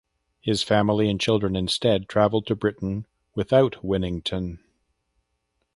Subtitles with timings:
[0.39, 3.05] His family and children instead travelled to Britain
[3.35, 4.57] without Winnington.